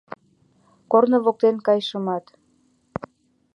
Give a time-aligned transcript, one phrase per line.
[0.91, 2.25] Корно воктен кайышымат